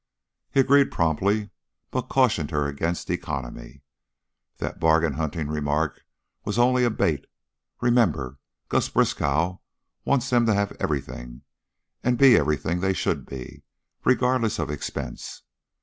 [0.49, 1.51] He agreed promptly,
[1.91, 3.83] but cautioned her against economy.
[4.57, 6.01] "That bargain hunting remark
[6.43, 7.25] was only a bait.
[7.81, 9.61] Remember, Gus Briskow
[10.03, 11.43] wants them to have everything,
[12.03, 13.61] and be everything they should be,
[14.03, 15.43] regardless of expense.